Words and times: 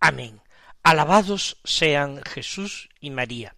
Amén. 0.00 0.40
Alabados 0.84 1.58
sean 1.64 2.22
Jesús 2.22 2.88
y 3.00 3.10
María. 3.10 3.56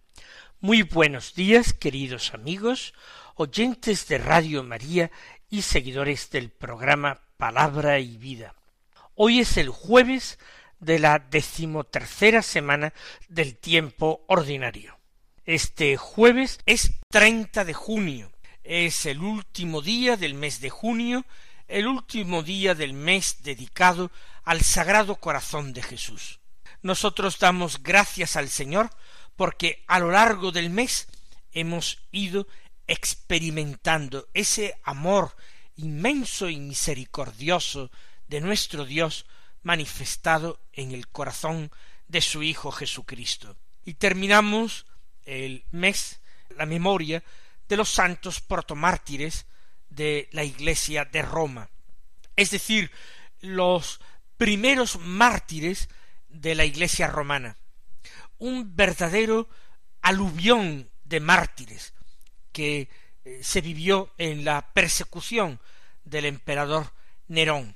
Muy 0.59 0.81
buenos 0.81 1.35
días, 1.35 1.71
queridos 1.73 2.33
amigos, 2.33 2.95
oyentes 3.35 4.07
de 4.07 4.17
Radio 4.17 4.63
María 4.63 5.11
y 5.51 5.61
seguidores 5.61 6.31
del 6.31 6.49
programa 6.49 7.21
Palabra 7.37 7.99
y 7.99 8.17
Vida. 8.17 8.55
Hoy 9.13 9.39
es 9.41 9.57
el 9.57 9.69
jueves 9.69 10.39
de 10.79 10.97
la 10.97 11.19
decimotercera 11.19 12.41
semana 12.41 12.91
del 13.29 13.55
tiempo 13.55 14.25
ordinario. 14.27 14.97
Este 15.45 15.95
jueves 15.95 16.59
es 16.65 16.91
30 17.09 17.65
de 17.65 17.73
junio. 17.73 18.31
Es 18.63 19.05
el 19.05 19.19
último 19.19 19.83
día 19.83 20.17
del 20.17 20.33
mes 20.33 20.59
de 20.59 20.71
junio 20.71 21.23
el 21.71 21.87
último 21.87 22.43
día 22.43 22.75
del 22.75 22.93
mes 22.93 23.43
dedicado 23.43 24.11
al 24.43 24.61
Sagrado 24.61 25.15
Corazón 25.15 25.73
de 25.73 25.83
Jesús. 25.83 26.39
Nosotros 26.81 27.39
damos 27.39 27.83
gracias 27.83 28.35
al 28.35 28.49
Señor 28.49 28.89
porque 29.35 29.83
a 29.87 29.99
lo 29.99 30.11
largo 30.11 30.51
del 30.51 30.69
mes 30.69 31.07
hemos 31.51 31.99
ido 32.11 32.47
experimentando 32.87 34.27
ese 34.33 34.79
amor 34.83 35.35
inmenso 35.75 36.49
y 36.49 36.59
misericordioso 36.59 37.91
de 38.27 38.41
nuestro 38.41 38.85
Dios 38.85 39.25
manifestado 39.63 40.59
en 40.73 40.91
el 40.91 41.07
corazón 41.07 41.71
de 42.07 42.21
su 42.21 42.43
Hijo 42.43 42.71
Jesucristo. 42.71 43.55
Y 43.85 43.95
terminamos 43.95 44.85
el 45.23 45.65
mes, 45.71 46.19
la 46.49 46.65
memoria 46.65 47.23
de 47.67 47.77
los 47.77 47.89
santos 47.89 48.41
protomártires 48.41 49.45
de 49.89 50.29
la 50.31 50.43
Iglesia 50.43 51.05
de 51.05 51.21
Roma, 51.21 51.69
es 52.35 52.51
decir, 52.51 52.91
los 53.41 53.99
primeros 54.41 54.97
mártires 54.97 55.87
de 56.27 56.55
la 56.55 56.65
Iglesia 56.65 57.05
romana, 57.05 57.57
un 58.39 58.75
verdadero 58.75 59.47
aluvión 60.01 60.89
de 61.03 61.19
mártires 61.19 61.93
que 62.51 62.89
eh, 63.23 63.39
se 63.43 63.61
vivió 63.61 64.11
en 64.17 64.43
la 64.43 64.73
persecución 64.73 65.59
del 66.05 66.25
emperador 66.25 66.91
Nerón 67.27 67.75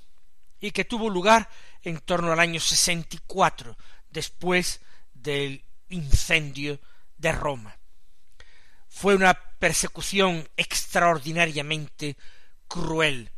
y 0.60 0.72
que 0.72 0.86
tuvo 0.86 1.08
lugar 1.08 1.52
en 1.84 2.00
torno 2.00 2.32
al 2.32 2.40
año 2.40 2.60
sesenta 2.60 3.16
y 3.16 3.20
cuatro 3.28 3.78
después 4.10 4.82
del 5.14 5.64
incendio 5.90 6.80
de 7.20 7.32
Roma. 7.32 7.78
Fue 8.90 9.14
una 9.14 9.36
persecución 9.36 10.50
extraordinariamente 10.58 12.18
cruel, 12.68 13.30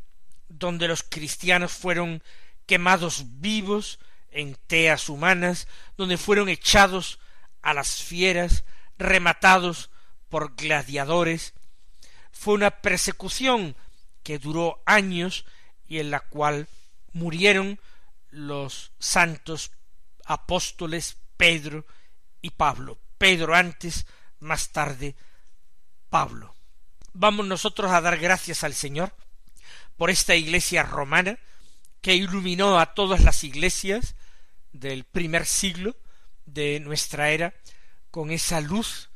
donde 0.47 0.87
los 0.87 1.03
cristianos 1.03 1.73
fueron 1.73 2.23
quemados 2.67 3.23
vivos 3.39 3.99
en 4.29 4.55
teas 4.67 5.09
humanas, 5.09 5.67
donde 5.95 6.17
fueron 6.17 6.49
echados 6.49 7.19
a 7.63 7.73
las 7.73 8.03
fieras, 8.03 8.63
rematados 8.99 9.89
por 10.29 10.55
gladiadores. 10.55 11.53
Fue 12.31 12.53
una 12.53 12.69
persecución 12.69 13.75
que 14.21 14.37
duró 14.37 14.83
años 14.85 15.45
y 15.87 15.99
en 15.99 16.11
la 16.11 16.19
cual 16.19 16.67
murieron 17.13 17.79
los 18.29 18.91
santos 18.99 19.71
apóstoles 20.25 21.17
Pedro 21.37 21.85
y 22.41 22.51
Pablo. 22.51 22.99
Pedro 23.17 23.55
antes, 23.55 24.05
más 24.39 24.69
tarde 24.69 25.15
Pablo. 26.09 26.53
Vamos 27.13 27.47
nosotros 27.47 27.91
a 27.91 28.01
dar 28.01 28.17
gracias 28.17 28.63
al 28.63 28.73
Señor 28.73 29.15
por 29.95 30.09
esta 30.09 30.35
iglesia 30.35 30.83
romana 30.83 31.39
que 32.07 32.15
iluminó 32.15 32.79
a 32.79 32.93
todas 32.93 33.21
las 33.21 33.43
iglesias 33.43 34.15
del 34.71 35.03
primer 35.03 35.45
siglo 35.45 35.97
de 36.45 36.79
nuestra 36.79 37.31
era 37.31 37.53
con 38.11 38.31
esa 38.31 38.61
luz 38.61 39.09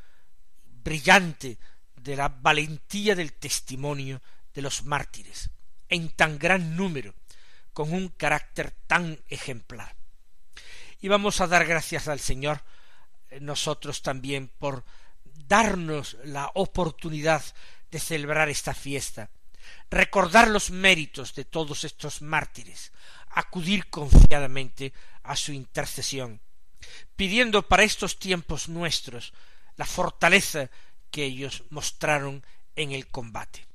brillante 0.66 1.58
de 1.96 2.18
la 2.18 2.28
valentía 2.28 3.16
del 3.16 3.32
testimonio 3.32 4.22
de 4.54 4.62
los 4.62 4.84
mártires, 4.84 5.52
en 5.88 6.10
tan 6.10 6.38
gran 6.38 6.76
número, 6.76 7.16
con 7.72 7.94
un 7.94 8.10
carácter 8.10 8.72
tan 8.88 9.18
ejemplar. 9.30 9.96
Y 11.00 11.08
vamos 11.08 11.40
a 11.40 11.48
dar 11.48 11.66
gracias 11.66 12.10
al 12.10 12.20
Señor 12.20 12.62
eh, 13.30 13.40
nosotros 13.40 14.02
también 14.02 14.50
por 14.60 14.84
darnos 15.48 16.18
la 16.26 16.52
oportunidad 16.56 17.42
de 17.90 18.00
celebrar 18.02 18.50
esta 18.50 18.74
fiesta, 18.74 19.30
recordar 19.92 20.48
los 20.48 20.72
méritos 20.72 21.36
de 21.36 21.44
todos 21.44 21.84
estos 21.84 22.22
mártires, 22.22 22.94
acudir 23.30 23.90
confiadamente 23.90 24.94
a 25.22 25.36
su 25.36 25.52
intercesión, 25.52 26.40
pidiendo 27.16 27.68
para 27.68 27.84
estos 27.84 28.18
tiempos 28.18 28.70
nuestros 28.70 29.34
la 29.76 29.86
fortaleza 29.86 30.72
que 31.12 31.26
ellos 31.26 31.66
mostraron 31.70 32.44
en 32.76 32.94
el 32.94 33.08
combate. 33.08 33.68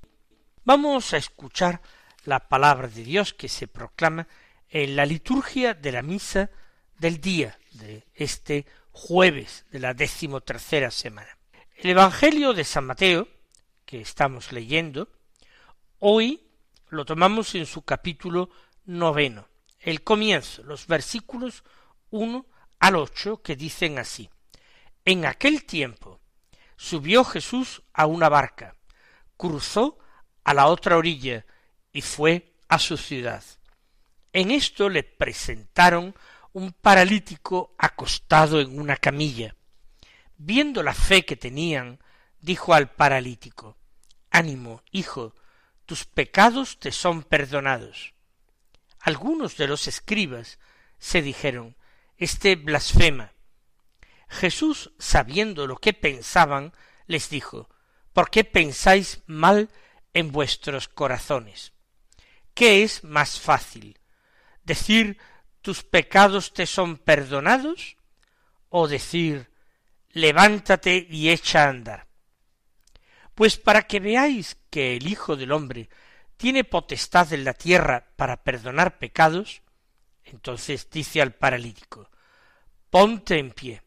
Vamos 0.64 1.12
a 1.12 1.18
escuchar 1.18 1.82
la 2.24 2.48
palabra 2.48 2.88
de 2.88 3.04
Dios 3.04 3.34
que 3.34 3.48
se 3.48 3.68
proclama 3.68 4.26
en 4.70 4.96
la 4.96 5.06
liturgia 5.06 5.74
de 5.74 5.92
la 5.92 6.02
misa 6.02 6.50
del 6.98 7.20
día 7.20 7.58
de 7.72 8.06
este 8.14 8.66
jueves 8.90 9.66
de 9.70 9.80
la 9.80 9.92
decimotercera 9.92 10.90
semana. 10.90 11.28
El 11.76 11.90
Evangelio 11.90 12.54
de 12.54 12.64
San 12.64 12.86
Mateo, 12.86 13.28
que 13.84 14.00
estamos 14.00 14.50
leyendo, 14.50 15.08
hoy 15.98 16.48
lo 16.88 17.04
tomamos 17.04 17.54
en 17.54 17.66
su 17.66 17.82
capítulo 17.82 18.50
noveno, 18.84 19.48
el 19.80 20.02
comienzo, 20.02 20.62
los 20.62 20.86
versículos 20.86 21.64
uno 22.10 22.46
al 22.78 22.96
ocho, 22.96 23.42
que 23.42 23.56
dicen 23.56 23.98
así. 23.98 24.30
En 25.04 25.24
aquel 25.24 25.64
tiempo 25.64 26.20
subió 26.76 27.24
Jesús 27.24 27.82
a 27.92 28.06
una 28.06 28.28
barca, 28.28 28.76
cruzó 29.36 29.98
a 30.44 30.54
la 30.54 30.66
otra 30.66 30.96
orilla 30.96 31.44
y 31.92 32.02
fue 32.02 32.54
a 32.68 32.78
su 32.78 32.96
ciudad. 32.96 33.42
En 34.32 34.50
esto 34.50 34.88
le 34.88 35.02
presentaron 35.02 36.14
un 36.52 36.72
paralítico 36.72 37.74
acostado 37.78 38.60
en 38.60 38.78
una 38.78 38.96
camilla 38.96 39.54
viendo 40.38 40.82
la 40.82 40.94
fe 40.94 41.24
que 41.24 41.36
tenían, 41.36 41.98
dijo 42.40 42.74
al 42.74 42.90
paralítico 42.90 43.76
Ánimo, 44.30 44.82
hijo, 44.90 45.34
tus 45.86 46.04
pecados 46.04 46.78
te 46.78 46.92
son 46.92 47.22
perdonados. 47.22 48.12
Algunos 49.00 49.56
de 49.56 49.68
los 49.68 49.86
escribas 49.86 50.58
se 50.98 51.22
dijeron 51.22 51.76
Este 52.18 52.56
blasfema. 52.56 53.32
Jesús, 54.28 54.92
sabiendo 54.98 55.66
lo 55.66 55.76
que 55.76 55.92
pensaban, 55.92 56.72
les 57.06 57.30
dijo 57.30 57.70
¿Por 58.12 58.30
qué 58.30 58.44
pensáis 58.44 59.22
mal 59.26 59.70
en 60.12 60.32
vuestros 60.32 60.88
corazones? 60.88 61.72
¿Qué 62.54 62.82
es 62.82 63.04
más 63.04 63.38
fácil? 63.38 63.98
¿Decir 64.64 65.18
tus 65.62 65.82
pecados 65.82 66.52
te 66.52 66.66
son 66.66 66.98
perdonados? 66.98 67.96
o 68.68 68.88
decir 68.88 69.50
levántate 70.10 71.06
y 71.08 71.30
echa 71.30 71.64
a 71.64 71.68
andar. 71.68 72.05
Pues 73.36 73.58
para 73.58 73.82
que 73.82 74.00
veáis 74.00 74.56
que 74.70 74.96
el 74.96 75.06
Hijo 75.06 75.36
del 75.36 75.52
hombre 75.52 75.90
tiene 76.38 76.64
potestad 76.64 77.34
en 77.34 77.44
la 77.44 77.52
tierra 77.52 78.08
para 78.16 78.42
perdonar 78.42 78.98
pecados, 78.98 79.60
entonces 80.24 80.88
dice 80.90 81.20
al 81.20 81.34
paralítico, 81.34 82.10
ponte 82.88 83.38
en 83.38 83.52
pie, 83.52 83.82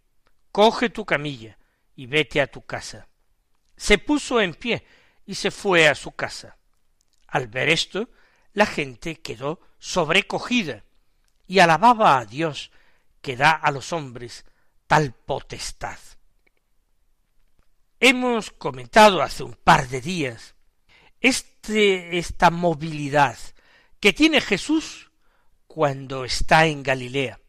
coge 0.51 0.91
tu 0.91 1.03
camilla 1.03 1.57
y 1.95 2.05
vete 2.05 2.41
a 2.41 2.45
tu 2.45 2.61
casa. 2.61 3.07
Se 3.75 3.97
puso 3.97 4.39
en 4.39 4.53
pie 4.53 4.85
y 5.25 5.33
se 5.33 5.49
fue 5.49 5.87
a 5.87 5.95
su 5.95 6.11
casa. 6.11 6.57
Al 7.25 7.47
ver 7.47 7.69
esto, 7.69 8.07
la 8.53 8.67
gente 8.67 9.19
quedó 9.19 9.61
sobrecogida 9.79 10.83
y 11.47 11.57
alababa 11.57 12.19
a 12.19 12.25
Dios 12.25 12.71
que 13.19 13.35
da 13.35 13.49
a 13.49 13.71
los 13.71 13.93
hombres 13.93 14.45
tal 14.85 15.11
potestad. 15.13 15.97
Hemos 18.01 18.51
comentado 18.51 19.21
hace 19.21 19.43
un 19.43 19.55
par 19.55 19.89
de 19.89 19.99
días 19.99 20.55
este, 21.19 22.17
esta 22.17 22.49
movilidad 22.49 23.37
que 23.99 24.13
tiene 24.13 24.39
Jesús 24.39 25.11
cuando 25.67 26.23
está 26.23 26.65
en 26.65 26.81
Galilea, 26.81 27.41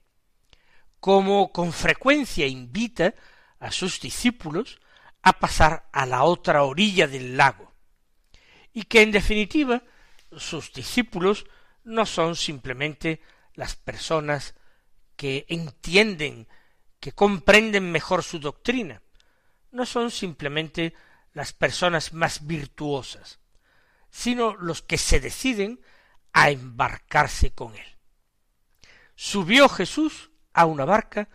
como 0.99 1.53
con 1.53 1.73
frecuencia 1.73 2.49
invita 2.49 3.15
a 3.61 3.71
sus 3.71 4.01
discípulos 4.01 4.81
a 5.23 5.39
pasar 5.39 5.89
a 5.93 6.05
la 6.05 6.25
otra 6.25 6.65
orilla 6.65 7.07
del 7.07 7.37
lago, 7.37 7.73
y 8.73 8.83
que 8.83 9.03
en 9.03 9.13
definitiva 9.13 9.85
sus 10.37 10.73
discípulos 10.73 11.47
no 11.85 12.07
son 12.07 12.35
simplemente 12.35 13.23
las 13.55 13.77
personas 13.77 14.57
que 15.15 15.47
entienden, 15.49 16.49
que 16.99 17.13
comprenden 17.13 17.93
mejor 17.93 18.25
su 18.25 18.41
doctrina, 18.41 19.01
no 19.73 19.87
son 19.87 20.11
simplemente 20.11 20.95
las 21.33 21.53
personas 21.53 22.13
más 22.13 22.47
virtuosas, 22.47 23.39
sino 24.11 24.57
los 24.57 24.83
que 24.83 24.99
se 24.99 25.21
deciden 25.21 25.81
a 26.33 26.51
embarcarse 26.51 27.53
con 27.53 27.75
él. 27.75 27.99
Subió 29.15 29.69
Jesús 29.69 30.31
a 30.53 30.67
una 30.67 30.85
barca, 30.85 31.29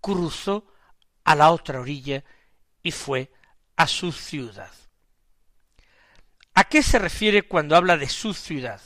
cruzó 0.00 0.72
a 1.24 1.34
la 1.34 1.50
otra 1.50 1.80
orilla 1.80 2.24
y 2.82 2.92
fue 2.92 3.32
a 3.76 3.86
su 3.86 4.12
ciudad. 4.12 4.72
¿A 6.54 6.64
qué 6.64 6.82
se 6.82 6.98
refiere 6.98 7.42
cuando 7.42 7.76
habla 7.76 7.96
de 7.96 8.08
su 8.08 8.34
ciudad? 8.34 8.80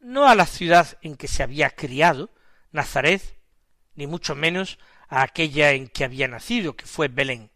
No 0.00 0.28
a 0.28 0.34
la 0.34 0.46
ciudad 0.46 0.98
en 1.02 1.16
que 1.16 1.28
se 1.28 1.42
había 1.42 1.70
criado, 1.70 2.30
Nazaret, 2.72 3.22
ni 3.94 4.06
mucho 4.06 4.34
menos 4.34 4.78
a 5.08 5.22
aquella 5.22 5.72
en 5.72 5.88
que 5.88 6.04
había 6.04 6.28
nacido, 6.28 6.76
que 6.76 6.86
fue 6.86 7.08
Belén. 7.08 7.49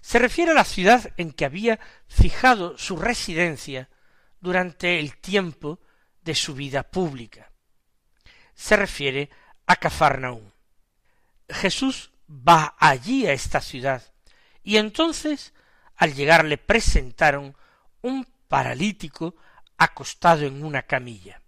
Se 0.00 0.18
refiere 0.18 0.52
a 0.52 0.54
la 0.54 0.64
ciudad 0.64 1.12
en 1.16 1.32
que 1.32 1.44
había 1.44 1.78
fijado 2.06 2.76
su 2.78 2.96
residencia 2.96 3.88
durante 4.40 4.98
el 4.98 5.16
tiempo 5.18 5.80
de 6.22 6.34
su 6.34 6.54
vida 6.54 6.82
pública. 6.82 7.50
Se 8.54 8.76
refiere 8.76 9.30
a 9.66 9.76
Cafarnaúm. 9.76 10.50
Jesús 11.48 12.12
va 12.28 12.76
allí 12.78 13.26
a 13.26 13.32
esta 13.32 13.60
ciudad 13.60 14.02
y 14.62 14.76
entonces 14.76 15.52
al 15.96 16.14
llegar 16.14 16.44
le 16.44 16.58
presentaron 16.58 17.56
un 18.02 18.26
paralítico 18.48 19.34
acostado 19.76 20.46
en 20.46 20.64
una 20.64 20.82
camilla. 20.82 21.42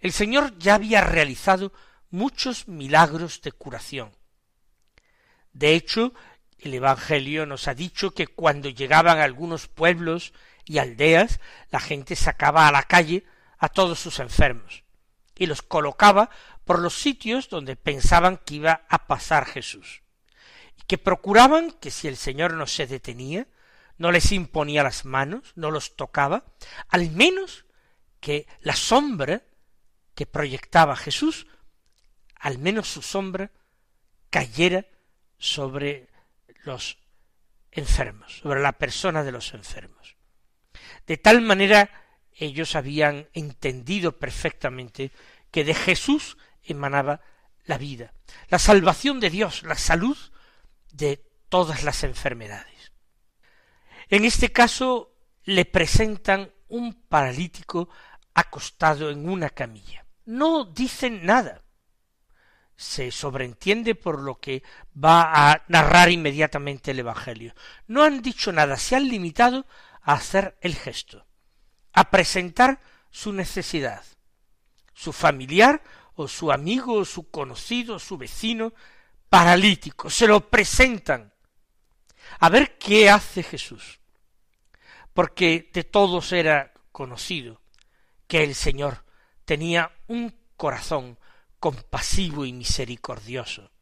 El 0.00 0.12
Señor 0.12 0.58
ya 0.58 0.74
había 0.74 1.00
realizado 1.00 1.72
muchos 2.10 2.68
milagros 2.68 3.40
de 3.42 3.52
curación. 3.52 4.12
De 5.52 5.74
hecho, 5.74 6.12
el 6.58 6.74
Evangelio 6.74 7.46
nos 7.46 7.68
ha 7.68 7.74
dicho 7.74 8.12
que 8.12 8.26
cuando 8.26 8.68
llegaban 8.68 9.18
a 9.18 9.24
algunos 9.24 9.68
pueblos 9.68 10.32
y 10.64 10.78
aldeas, 10.78 11.40
la 11.70 11.80
gente 11.80 12.16
sacaba 12.16 12.66
a 12.66 12.72
la 12.72 12.82
calle 12.82 13.24
a 13.58 13.68
todos 13.68 13.98
sus 13.98 14.18
enfermos 14.18 14.84
y 15.36 15.46
los 15.46 15.62
colocaba 15.62 16.30
por 16.64 16.80
los 16.80 16.98
sitios 16.98 17.48
donde 17.48 17.76
pensaban 17.76 18.38
que 18.38 18.56
iba 18.56 18.86
a 18.88 19.06
pasar 19.06 19.46
Jesús, 19.46 20.02
y 20.76 20.82
que 20.82 20.98
procuraban 20.98 21.70
que 21.72 21.90
si 21.90 22.08
el 22.08 22.16
Señor 22.16 22.54
no 22.54 22.66
se 22.66 22.86
detenía, 22.86 23.46
no 23.98 24.10
les 24.12 24.32
imponía 24.32 24.82
las 24.82 25.04
manos, 25.04 25.52
no 25.54 25.70
los 25.70 25.96
tocaba, 25.96 26.44
al 26.88 27.10
menos 27.10 27.66
que 28.20 28.46
la 28.60 28.74
sombra 28.74 29.42
que 30.14 30.26
proyectaba 30.26 30.96
Jesús, 30.96 31.46
al 32.34 32.58
menos 32.58 32.88
su 32.88 33.02
sombra, 33.02 33.52
cayera 34.30 34.86
sobre 35.38 36.08
los 36.66 36.98
enfermos, 37.70 38.38
sobre 38.42 38.60
la 38.60 38.72
persona 38.72 39.22
de 39.24 39.32
los 39.32 39.54
enfermos. 39.54 40.16
De 41.06 41.16
tal 41.16 41.40
manera 41.40 41.90
ellos 42.32 42.76
habían 42.76 43.28
entendido 43.32 44.18
perfectamente 44.18 45.10
que 45.50 45.64
de 45.64 45.74
Jesús 45.74 46.36
emanaba 46.62 47.20
la 47.64 47.78
vida, 47.78 48.12
la 48.48 48.58
salvación 48.58 49.20
de 49.20 49.30
Dios, 49.30 49.62
la 49.62 49.76
salud 49.76 50.16
de 50.92 51.24
todas 51.48 51.82
las 51.82 52.04
enfermedades. 52.04 52.92
En 54.08 54.24
este 54.24 54.52
caso 54.52 55.14
le 55.44 55.64
presentan 55.64 56.52
un 56.68 56.94
paralítico 57.08 57.88
acostado 58.34 59.10
en 59.10 59.28
una 59.28 59.50
camilla. 59.50 60.04
No 60.26 60.64
dicen 60.64 61.24
nada, 61.24 61.62
se 62.76 63.10
sobreentiende 63.10 63.94
por 63.94 64.20
lo 64.20 64.38
que 64.38 64.62
va 65.02 65.50
a 65.50 65.64
narrar 65.68 66.10
inmediatamente 66.10 66.90
el 66.90 66.98
Evangelio. 67.00 67.54
No 67.86 68.04
han 68.04 68.20
dicho 68.22 68.52
nada, 68.52 68.76
se 68.76 68.96
han 68.96 69.08
limitado 69.08 69.66
a 70.02 70.12
hacer 70.14 70.56
el 70.60 70.74
gesto, 70.74 71.26
a 71.92 72.10
presentar 72.10 72.80
su 73.10 73.32
necesidad. 73.32 74.04
Su 74.92 75.12
familiar 75.12 75.82
o 76.14 76.28
su 76.28 76.52
amigo 76.52 76.94
o 76.94 77.04
su 77.04 77.30
conocido, 77.30 77.98
su 77.98 78.16
vecino, 78.16 78.72
paralítico, 79.28 80.08
se 80.08 80.26
lo 80.26 80.48
presentan. 80.48 81.32
A 82.38 82.48
ver 82.48 82.78
qué 82.78 83.10
hace 83.10 83.42
Jesús. 83.42 84.00
Porque 85.12 85.70
de 85.72 85.84
todos 85.84 86.32
era 86.32 86.72
conocido 86.92 87.60
que 88.26 88.44
el 88.44 88.54
Señor 88.54 89.04
tenía 89.44 89.92
un 90.08 90.34
corazón 90.56 91.18
compasivo 91.66 92.44
y 92.44 92.52
misericordioso, 92.52 93.72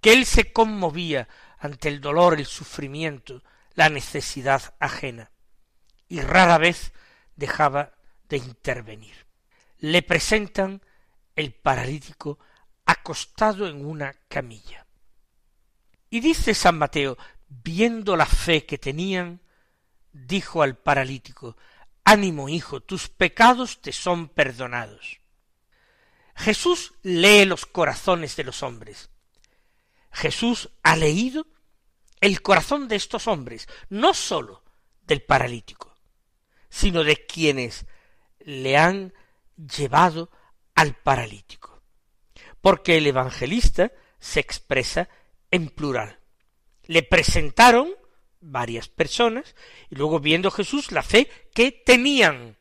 que 0.00 0.14
él 0.14 0.24
se 0.24 0.50
conmovía 0.50 1.28
ante 1.58 1.90
el 1.90 2.00
dolor, 2.00 2.38
el 2.38 2.46
sufrimiento, 2.46 3.42
la 3.74 3.90
necesidad 3.90 4.74
ajena, 4.80 5.30
y 6.08 6.22
rara 6.22 6.56
vez 6.56 6.94
dejaba 7.36 7.92
de 8.30 8.38
intervenir. 8.38 9.26
Le 9.76 10.00
presentan 10.00 10.80
el 11.36 11.52
paralítico 11.52 12.38
acostado 12.86 13.68
en 13.68 13.84
una 13.84 14.14
camilla. 14.28 14.86
Y 16.08 16.20
dice 16.20 16.54
San 16.54 16.78
Mateo, 16.78 17.18
viendo 17.46 18.16
la 18.16 18.24
fe 18.24 18.64
que 18.64 18.78
tenían, 18.78 19.42
dijo 20.12 20.62
al 20.62 20.78
paralítico, 20.78 21.58
Ánimo, 22.04 22.48
hijo, 22.48 22.80
tus 22.80 23.10
pecados 23.10 23.82
te 23.82 23.92
son 23.92 24.28
perdonados. 24.28 25.21
Jesús 26.34 26.94
lee 27.02 27.44
los 27.44 27.66
corazones 27.66 28.36
de 28.36 28.44
los 28.44 28.62
hombres. 28.62 29.10
Jesús 30.12 30.70
ha 30.82 30.96
leído 30.96 31.46
el 32.20 32.42
corazón 32.42 32.88
de 32.88 32.96
estos 32.96 33.26
hombres, 33.26 33.68
no 33.88 34.14
sólo 34.14 34.62
del 35.02 35.22
paralítico, 35.22 35.96
sino 36.68 37.04
de 37.04 37.26
quienes 37.26 37.86
le 38.40 38.76
han 38.76 39.12
llevado 39.56 40.30
al 40.74 40.94
paralítico. 40.94 41.82
Porque 42.60 42.96
el 42.96 43.06
evangelista 43.06 43.92
se 44.18 44.40
expresa 44.40 45.08
en 45.50 45.68
plural. 45.68 46.20
Le 46.84 47.02
presentaron 47.02 47.90
varias 48.40 48.88
personas 48.88 49.54
y 49.90 49.96
luego 49.96 50.20
viendo 50.20 50.50
Jesús 50.50 50.92
la 50.92 51.02
fe 51.02 51.28
que 51.54 51.72
tenían. 51.72 52.56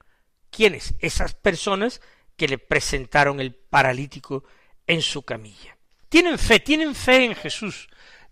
¿Quiénes? 0.50 0.96
Esas 1.00 1.34
personas 1.34 2.02
que 2.36 2.48
le 2.48 2.58
presentaron 2.58 3.40
el 3.40 3.54
paralítico 3.54 4.44
en 4.88 5.02
su 5.02 5.24
camilla. 5.24 5.78
Tienen 6.10 6.38
fe, 6.38 6.60
tienen 6.60 6.96
fe 6.96 7.26
en 7.26 7.36
Jesús, 7.36 7.88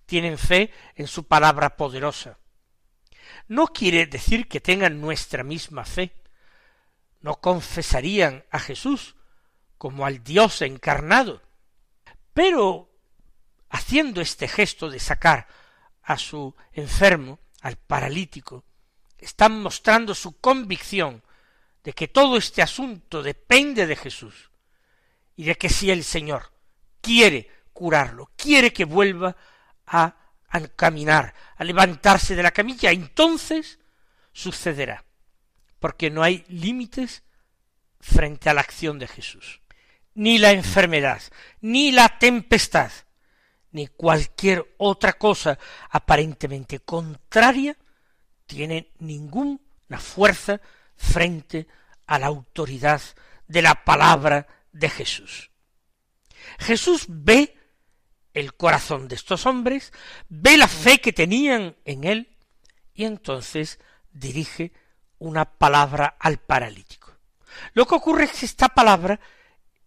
tienen 0.05 0.37
fe 0.37 0.71
en 0.95 1.07
su 1.07 1.25
palabra 1.25 1.77
poderosa. 1.77 2.37
No 3.47 3.67
quiere 3.67 4.05
decir 4.05 4.47
que 4.47 4.59
tengan 4.59 4.99
nuestra 4.99 5.43
misma 5.43 5.85
fe. 5.85 6.13
No 7.21 7.35
confesarían 7.35 8.45
a 8.51 8.59
Jesús 8.59 9.15
como 9.77 10.05
al 10.05 10.23
Dios 10.23 10.61
encarnado. 10.61 11.41
Pero 12.33 12.91
haciendo 13.69 14.21
este 14.21 14.47
gesto 14.47 14.89
de 14.89 14.99
sacar 14.99 15.47
a 16.03 16.17
su 16.17 16.55
enfermo, 16.73 17.39
al 17.61 17.75
paralítico, 17.77 18.65
están 19.17 19.61
mostrando 19.61 20.15
su 20.15 20.39
convicción 20.39 21.23
de 21.89 21.93
que 21.93 22.07
todo 22.07 22.37
este 22.37 22.61
asunto 22.61 23.23
depende 23.23 23.87
de 23.87 23.95
Jesús 23.95 24.51
y 25.35 25.45
de 25.45 25.55
que 25.55 25.69
si 25.69 25.89
el 25.89 26.03
Señor 26.03 26.51
quiere 27.01 27.49
curarlo, 27.73 28.29
quiere 28.35 28.71
que 28.71 28.85
vuelva 28.85 29.35
a, 29.87 30.15
a 30.49 30.67
caminar, 30.67 31.33
a 31.55 31.63
levantarse 31.63 32.35
de 32.35 32.43
la 32.43 32.51
camilla, 32.51 32.91
entonces 32.91 33.79
sucederá, 34.33 35.03
porque 35.79 36.11
no 36.11 36.21
hay 36.21 36.45
límites 36.47 37.23
frente 37.99 38.51
a 38.51 38.53
la 38.53 38.61
acción 38.61 38.99
de 38.99 39.07
Jesús. 39.07 39.59
Ni 40.13 40.37
la 40.37 40.51
enfermedad, 40.51 41.23
ni 41.59 41.91
la 41.91 42.19
tempestad, 42.19 42.91
ni 43.71 43.87
cualquier 43.87 44.75
otra 44.77 45.13
cosa 45.13 45.57
aparentemente 45.89 46.81
contraria 46.81 47.75
tiene 48.45 48.91
ninguna 48.99 49.57
fuerza 49.97 50.61
frente 50.99 51.65
a 52.05 52.19
la 52.19 52.27
autoridad 52.27 53.01
de 53.47 53.61
la 53.61 53.85
palabra 53.85 54.47
de 54.73 54.89
Jesús. 54.89 55.49
Jesús 56.59 57.05
ve 57.07 57.55
el 58.33 58.53
corazón 58.53 59.07
de 59.07 59.15
estos 59.15 59.45
hombres, 59.45 59.93
ve 60.27 60.57
la 60.57 60.67
fe 60.67 60.99
que 60.99 61.13
tenían 61.13 61.75
en 61.85 62.03
él, 62.03 62.37
y 62.93 63.05
entonces 63.05 63.79
dirige 64.11 64.73
una 65.17 65.45
palabra 65.45 66.17
al 66.19 66.37
paralítico. 66.37 67.17
Lo 67.73 67.87
que 67.87 67.95
ocurre 67.95 68.25
es 68.25 68.31
que 68.33 68.45
esta 68.45 68.69
palabra 68.69 69.19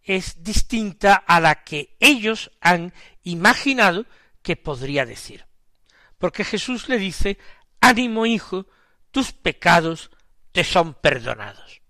es 0.02 0.42
distinta 0.42 1.14
a 1.14 1.40
la 1.40 1.62
que 1.62 1.94
ellos 2.00 2.50
han 2.60 2.92
imaginado 3.22 4.06
que 4.42 4.56
podría 4.56 5.04
decir. 5.06 5.46
Porque 6.18 6.44
Jesús 6.44 6.88
le 6.88 6.98
dice, 6.98 7.38
ánimo 7.80 8.26
hijo, 8.26 8.66
tus 9.10 9.32
pecados 9.32 10.10
te 10.52 10.64
son 10.64 10.94
perdonados. 10.94 11.80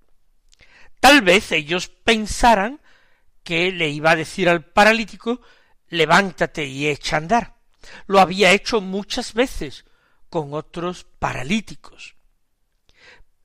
Tal 1.00 1.22
vez 1.22 1.52
ellos 1.52 1.88
pensaran 1.88 2.80
que 3.42 3.72
le 3.72 3.88
iba 3.88 4.12
a 4.12 4.16
decir 4.16 4.48
al 4.48 4.64
paralítico, 4.64 5.40
levántate 5.88 6.64
y 6.64 6.86
echa 6.86 7.16
a 7.16 7.18
andar. 7.18 7.56
Lo 8.06 8.20
había 8.20 8.52
hecho 8.52 8.80
muchas 8.80 9.34
veces 9.34 9.84
con 10.30 10.54
otros 10.54 11.04
paralíticos. 11.18 12.14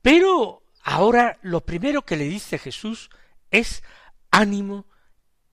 Pero 0.00 0.62
ahora 0.82 1.38
lo 1.42 1.66
primero 1.66 2.02
que 2.02 2.16
le 2.16 2.24
dice 2.24 2.58
Jesús 2.58 3.10
es 3.50 3.82
ánimo, 4.30 4.86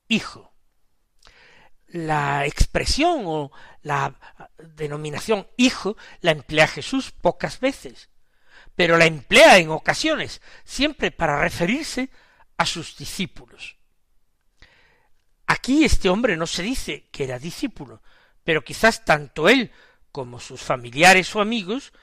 hijo. 0.07 0.53
La 1.87 2.45
expresión 2.45 3.23
o 3.25 3.51
la 3.81 4.15
denominación 4.57 5.47
hijo 5.57 5.97
la 6.21 6.31
emplea 6.31 6.67
Jesús 6.67 7.11
pocas 7.11 7.59
veces, 7.59 8.09
pero 8.75 8.97
la 8.97 9.05
emplea 9.05 9.57
en 9.57 9.69
ocasiones, 9.69 10.41
siempre 10.63 11.11
para 11.11 11.39
referirse 11.39 12.09
a 12.57 12.65
sus 12.65 12.97
discípulos. 12.97 13.77
Aquí 15.47 15.85
este 15.85 16.09
hombre 16.09 16.35
no 16.37 16.47
se 16.47 16.63
dice 16.63 17.07
que 17.11 17.23
era 17.23 17.39
discípulo, 17.39 18.01
pero 18.43 18.63
quizás 18.63 19.05
tanto 19.05 19.47
él 19.49 19.71
como 20.11 20.39
sus 20.39 20.61
familiares 20.61 21.35
o 21.35 21.41
amigos 21.41 21.93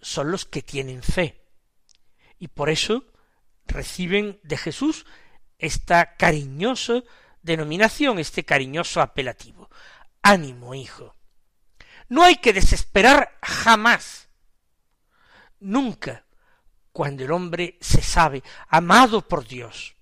son 0.00 0.30
los 0.30 0.44
que 0.44 0.62
tienen 0.62 1.02
fe. 1.02 1.42
Y 2.38 2.48
por 2.48 2.70
eso 2.70 3.04
reciben 3.66 4.38
de 4.42 4.56
Jesús 4.56 5.06
esta 5.58 6.16
cariñosa 6.16 7.02
denominación, 7.42 8.18
este 8.18 8.44
cariñoso 8.44 9.00
apelativo. 9.00 9.70
Ánimo, 10.22 10.74
hijo. 10.74 11.14
No 12.08 12.22
hay 12.22 12.36
que 12.36 12.52
desesperar 12.52 13.38
jamás, 13.42 14.25
nunca, 15.60 16.24
cuando 16.92 17.24
el 17.24 17.32
hombre 17.32 17.76
se 17.80 18.02
sabe 18.02 18.42
amado 18.68 19.26
por 19.26 19.46
Dios, 19.46 19.94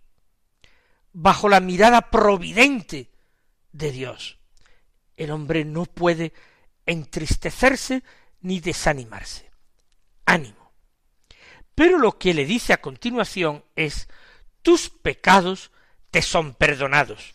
bajo 1.12 1.48
la 1.48 1.60
mirada 1.60 2.10
providente 2.10 3.10
de 3.72 3.92
Dios. 3.92 4.38
El 5.16 5.30
hombre 5.30 5.64
no 5.64 5.84
puede 5.86 6.32
entristecerse 6.86 8.02
ni 8.40 8.60
desanimarse. 8.60 9.50
Ánimo. 10.26 10.72
Pero 11.74 11.98
lo 11.98 12.18
que 12.18 12.34
le 12.34 12.44
dice 12.44 12.72
a 12.72 12.80
continuación 12.80 13.64
es 13.74 14.08
tus 14.62 14.88
pecados 14.90 15.70
te 16.10 16.22
son 16.22 16.54
perdonados. 16.54 17.34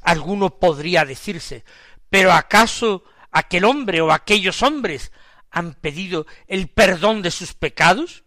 Alguno 0.00 0.58
podría 0.58 1.04
decirse, 1.04 1.64
pero 2.08 2.32
¿acaso 2.32 3.04
aquel 3.30 3.64
hombre 3.64 4.00
o 4.00 4.12
aquellos 4.12 4.62
hombres 4.62 5.12
han 5.52 5.74
pedido 5.74 6.26
el 6.48 6.68
perdón 6.68 7.22
de 7.22 7.30
sus 7.30 7.54
pecados? 7.54 8.24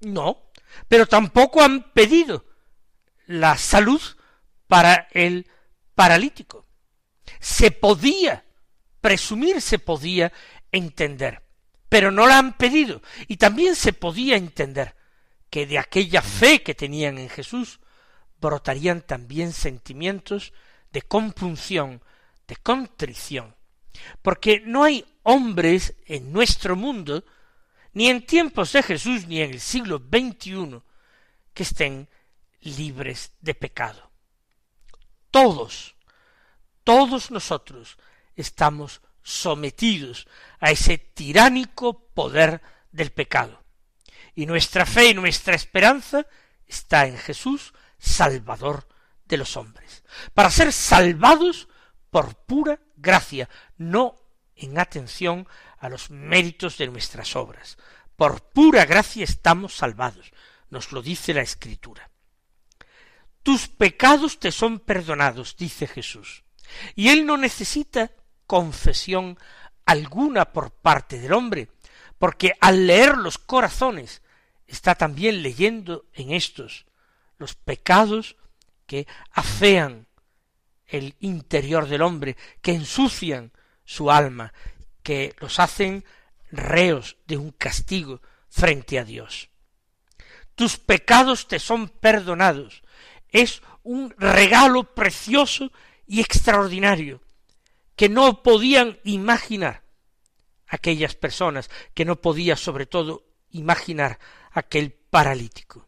No, 0.00 0.50
pero 0.88 1.06
tampoco 1.06 1.62
han 1.62 1.92
pedido 1.92 2.46
la 3.26 3.56
salud 3.58 4.00
para 4.66 5.08
el 5.12 5.48
paralítico. 5.94 6.66
Se 7.40 7.70
podía 7.70 8.44
presumir, 9.00 9.60
se 9.60 9.78
podía 9.78 10.32
entender, 10.72 11.42
pero 11.88 12.10
no 12.10 12.26
la 12.26 12.38
han 12.38 12.56
pedido. 12.56 13.02
Y 13.28 13.36
también 13.36 13.76
se 13.76 13.92
podía 13.92 14.36
entender 14.36 14.96
que 15.50 15.66
de 15.66 15.78
aquella 15.78 16.22
fe 16.22 16.62
que 16.62 16.74
tenían 16.74 17.18
en 17.18 17.28
Jesús 17.28 17.80
brotarían 18.40 19.02
también 19.02 19.52
sentimientos 19.52 20.52
de 20.92 21.02
compunción, 21.02 22.02
de 22.46 22.56
contrición, 22.56 23.55
porque 24.22 24.62
no 24.64 24.84
hay 24.84 25.04
hombres 25.22 25.94
en 26.06 26.32
nuestro 26.32 26.76
mundo, 26.76 27.24
ni 27.92 28.08
en 28.08 28.26
tiempos 28.26 28.72
de 28.72 28.82
Jesús, 28.82 29.26
ni 29.26 29.40
en 29.40 29.50
el 29.50 29.60
siglo 29.60 29.98
XXI, 29.98 30.80
que 31.54 31.62
estén 31.62 32.08
libres 32.60 33.32
de 33.40 33.54
pecado. 33.54 34.10
Todos, 35.30 35.96
todos 36.84 37.30
nosotros 37.30 37.96
estamos 38.34 39.00
sometidos 39.22 40.28
a 40.60 40.70
ese 40.70 40.98
tiránico 40.98 42.08
poder 42.14 42.62
del 42.92 43.10
pecado. 43.10 43.62
Y 44.34 44.46
nuestra 44.46 44.86
fe 44.86 45.10
y 45.10 45.14
nuestra 45.14 45.54
esperanza 45.54 46.26
está 46.66 47.06
en 47.06 47.16
Jesús, 47.16 47.72
Salvador 47.98 48.86
de 49.24 49.38
los 49.38 49.56
hombres, 49.56 50.04
para 50.34 50.50
ser 50.50 50.72
salvados 50.72 51.68
por 52.10 52.34
pura 52.34 52.78
gracia, 52.96 53.48
no 53.76 54.16
en 54.54 54.78
atención 54.78 55.46
a 55.78 55.88
los 55.88 56.10
méritos 56.10 56.78
de 56.78 56.88
nuestras 56.88 57.36
obras. 57.36 57.76
Por 58.16 58.42
pura 58.42 58.84
gracia 58.86 59.24
estamos 59.24 59.74
salvados, 59.74 60.32
nos 60.70 60.92
lo 60.92 61.02
dice 61.02 61.34
la 61.34 61.42
Escritura. 61.42 62.10
Tus 63.42 63.68
pecados 63.68 64.40
te 64.40 64.50
son 64.50 64.80
perdonados, 64.80 65.56
dice 65.56 65.86
Jesús. 65.86 66.44
Y 66.94 67.10
él 67.10 67.26
no 67.26 67.36
necesita 67.36 68.10
confesión 68.46 69.38
alguna 69.84 70.52
por 70.52 70.72
parte 70.72 71.20
del 71.20 71.32
hombre, 71.32 71.68
porque 72.18 72.54
al 72.60 72.86
leer 72.86 73.16
los 73.18 73.38
corazones 73.38 74.22
está 74.66 74.94
también 74.94 75.42
leyendo 75.42 76.06
en 76.12 76.32
estos 76.32 76.86
los 77.38 77.54
pecados 77.54 78.36
que 78.86 79.06
afean 79.30 80.05
el 80.86 81.16
interior 81.20 81.88
del 81.88 82.02
hombre, 82.02 82.36
que 82.62 82.72
ensucian 82.72 83.52
su 83.84 84.10
alma, 84.10 84.52
que 85.02 85.34
los 85.38 85.60
hacen 85.60 86.04
reos 86.50 87.16
de 87.26 87.36
un 87.36 87.50
castigo 87.52 88.20
frente 88.48 88.98
a 88.98 89.04
Dios. 89.04 89.50
Tus 90.54 90.78
pecados 90.78 91.48
te 91.48 91.58
son 91.58 91.88
perdonados. 91.88 92.82
Es 93.28 93.62
un 93.82 94.14
regalo 94.18 94.94
precioso 94.94 95.70
y 96.06 96.20
extraordinario 96.20 97.20
que 97.94 98.08
no 98.08 98.42
podían 98.42 98.98
imaginar 99.04 99.82
aquellas 100.66 101.14
personas, 101.14 101.70
que 101.94 102.04
no 102.04 102.16
podía 102.20 102.56
sobre 102.56 102.86
todo 102.86 103.24
imaginar 103.50 104.18
aquel 104.50 104.92
paralítico. 104.92 105.86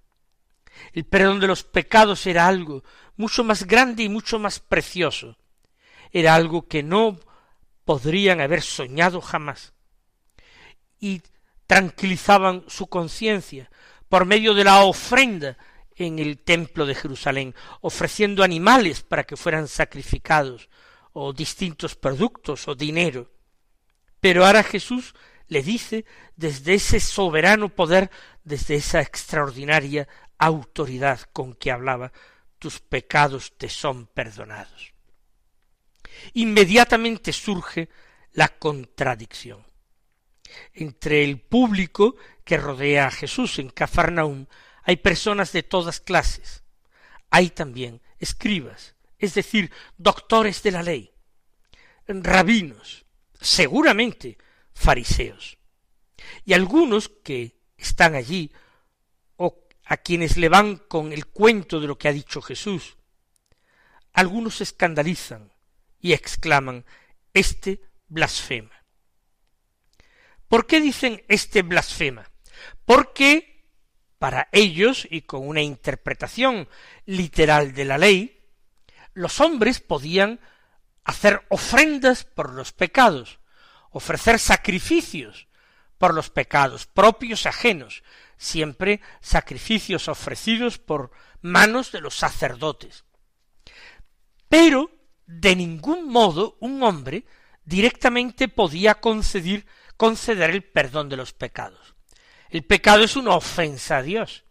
El 0.92 1.04
perdón 1.04 1.40
de 1.40 1.48
los 1.48 1.64
pecados 1.64 2.26
era 2.26 2.46
algo 2.46 2.84
mucho 3.18 3.44
más 3.44 3.66
grande 3.66 4.04
y 4.04 4.08
mucho 4.08 4.38
más 4.38 4.60
precioso. 4.60 5.36
Era 6.10 6.34
algo 6.34 6.66
que 6.66 6.82
no 6.82 7.18
podrían 7.84 8.40
haber 8.40 8.62
soñado 8.62 9.20
jamás. 9.20 9.74
Y 10.98 11.20
tranquilizaban 11.66 12.64
su 12.68 12.86
conciencia 12.86 13.70
por 14.08 14.24
medio 14.24 14.54
de 14.54 14.64
la 14.64 14.82
ofrenda 14.84 15.58
en 15.96 16.18
el 16.18 16.38
templo 16.38 16.86
de 16.86 16.94
Jerusalén, 16.94 17.54
ofreciendo 17.82 18.42
animales 18.42 19.02
para 19.02 19.24
que 19.24 19.36
fueran 19.36 19.68
sacrificados, 19.68 20.68
o 21.12 21.32
distintos 21.32 21.96
productos 21.96 22.68
o 22.68 22.74
dinero. 22.74 23.30
Pero 24.20 24.46
ahora 24.46 24.62
Jesús 24.62 25.14
le 25.48 25.62
dice 25.62 26.04
desde 26.36 26.74
ese 26.74 27.00
soberano 27.00 27.68
poder, 27.70 28.10
desde 28.44 28.76
esa 28.76 29.00
extraordinaria 29.00 30.06
autoridad 30.38 31.20
con 31.32 31.54
que 31.54 31.72
hablaba, 31.72 32.12
tus 32.58 32.80
pecados 32.80 33.56
te 33.56 33.68
son 33.68 34.06
perdonados. 34.06 34.92
Inmediatamente 36.34 37.32
surge 37.32 37.88
la 38.32 38.48
contradicción 38.48 39.68
entre 40.74 41.24
el 41.24 41.40
público 41.40 42.16
que 42.44 42.56
rodea 42.56 43.06
a 43.06 43.10
Jesús 43.10 43.58
en 43.58 43.70
Cafarnaum 43.70 44.46
hay 44.82 44.96
personas 44.96 45.52
de 45.52 45.62
todas 45.62 46.00
clases. 46.00 46.64
Hay 47.30 47.50
también 47.50 48.00
escribas, 48.18 48.96
es 49.18 49.34
decir, 49.34 49.70
doctores 49.98 50.62
de 50.62 50.70
la 50.70 50.82
ley, 50.82 51.12
rabinos, 52.06 53.04
seguramente 53.38 54.38
fariseos. 54.72 55.58
Y 56.44 56.54
algunos 56.54 57.10
que 57.22 57.60
están 57.76 58.14
allí, 58.14 58.50
a 59.88 59.96
quienes 59.96 60.36
le 60.36 60.50
van 60.50 60.76
con 60.76 61.12
el 61.12 61.26
cuento 61.26 61.80
de 61.80 61.86
lo 61.86 61.96
que 61.96 62.08
ha 62.08 62.12
dicho 62.12 62.42
Jesús, 62.42 62.98
algunos 64.12 64.56
se 64.56 64.64
escandalizan 64.64 65.50
y 65.98 66.12
exclaman, 66.12 66.84
este 67.32 67.80
blasfema. 68.06 68.84
¿Por 70.46 70.66
qué 70.66 70.80
dicen 70.80 71.24
este 71.28 71.62
blasfema? 71.62 72.30
Porque 72.84 73.64
para 74.18 74.48
ellos, 74.52 75.06
y 75.10 75.22
con 75.22 75.46
una 75.46 75.62
interpretación 75.62 76.68
literal 77.06 77.72
de 77.72 77.84
la 77.84 77.98
ley, 77.98 78.40
los 79.14 79.40
hombres 79.40 79.80
podían 79.80 80.38
hacer 81.04 81.46
ofrendas 81.48 82.24
por 82.24 82.52
los 82.52 82.72
pecados, 82.72 83.38
ofrecer 83.90 84.38
sacrificios 84.38 85.48
por 85.96 86.12
los 86.12 86.28
pecados 86.28 86.86
propios 86.86 87.46
ajenos, 87.46 88.02
siempre 88.38 89.00
sacrificios 89.20 90.08
ofrecidos 90.08 90.78
por 90.78 91.10
manos 91.42 91.92
de 91.92 92.00
los 92.00 92.14
sacerdotes. 92.14 93.04
Pero 94.48 94.90
de 95.26 95.54
ningún 95.54 96.08
modo 96.08 96.56
un 96.60 96.82
hombre 96.82 97.26
directamente 97.64 98.48
podía 98.48 98.94
conceder, 98.94 99.66
conceder 99.96 100.50
el 100.50 100.64
perdón 100.64 101.10
de 101.10 101.16
los 101.16 101.34
pecados. 101.34 101.94
El 102.48 102.64
pecado 102.64 103.04
es 103.04 103.14
una 103.14 103.34
ofensa 103.34 103.98
a 103.98 104.02
Dios, 104.02 104.44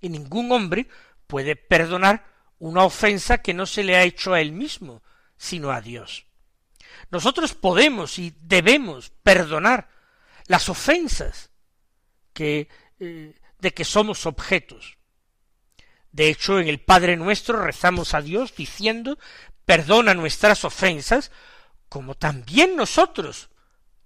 y 0.00 0.10
ningún 0.10 0.52
hombre 0.52 0.86
puede 1.26 1.56
perdonar 1.56 2.26
una 2.58 2.84
ofensa 2.84 3.38
que 3.38 3.54
no 3.54 3.64
se 3.64 3.84
le 3.84 3.96
ha 3.96 4.02
hecho 4.02 4.34
a 4.34 4.40
él 4.40 4.52
mismo, 4.52 5.02
sino 5.38 5.70
a 5.70 5.80
Dios. 5.80 6.26
Nosotros 7.10 7.54
podemos 7.54 8.18
y 8.18 8.34
debemos 8.40 9.10
perdonar 9.22 9.88
las 10.46 10.68
ofensas 10.68 11.50
que, 12.32 12.68
eh, 13.00 13.34
de 13.58 13.74
que 13.74 13.84
somos 13.84 14.26
objetos. 14.26 14.98
De 16.12 16.28
hecho, 16.28 16.58
en 16.58 16.68
el 16.68 16.80
Padre 16.80 17.16
nuestro 17.16 17.62
rezamos 17.62 18.14
a 18.14 18.22
Dios 18.22 18.54
diciendo, 18.56 19.18
perdona 19.64 20.14
nuestras 20.14 20.64
ofensas, 20.64 21.30
como 21.88 22.14
también 22.14 22.76
nosotros 22.76 23.50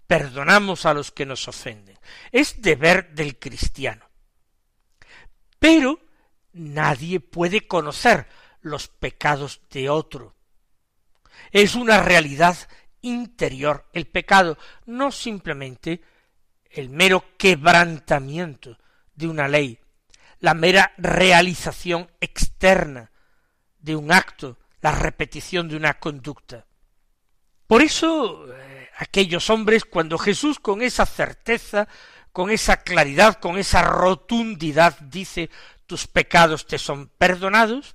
perdonamos 0.06 0.84
a 0.84 0.94
los 0.94 1.11
que 1.11 1.26
nos 1.26 1.49
ofenden. 1.49 1.99
Es 2.32 2.61
deber 2.61 3.14
del 3.14 3.38
cristiano. 3.38 4.08
Pero 5.58 6.00
nadie 6.52 7.20
puede 7.20 7.66
conocer 7.66 8.26
los 8.61 8.88
pecados 8.88 9.61
de 9.70 9.88
otro. 9.88 10.37
Es 11.50 11.75
una 11.75 12.02
realidad 12.02 12.56
interior 13.00 13.88
el 13.92 14.06
pecado, 14.06 14.58
no 14.87 15.12
simplemente 15.12 16.02
el 16.70 16.88
mero 16.88 17.25
quebrantamiento 17.37 18.78
de 19.14 19.28
una 19.28 19.49
ley, 19.49 19.78
la 20.40 20.54
mera 20.54 20.92
realización 20.99 22.11
externa 22.21 23.11
de 23.78 23.97
un 23.97 24.12
acto, 24.12 24.59
la 24.81 24.92
repetición 24.92 25.69
de 25.69 25.76
una 25.76 25.95
conducta. 25.95 26.66
Por 27.66 27.83
eso 27.83 28.47
eh, 28.52 28.90
aquellos 28.99 29.50
hombres, 29.50 29.85
cuando 29.85 30.19
Jesús 30.19 30.59
con 30.59 30.83
esa 30.83 31.07
certeza, 31.07 31.88
con 32.33 32.50
esa 32.50 32.78
claridad, 32.78 33.38
con 33.40 33.59
esa 33.59 33.83
rotundidad 33.83 34.99
dice 35.00 35.50
tus 35.87 36.07
pecados 36.07 36.66
te 36.66 36.78
son 36.78 37.09
perdonados, 37.19 37.95